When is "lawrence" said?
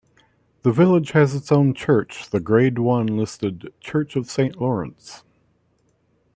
4.59-5.23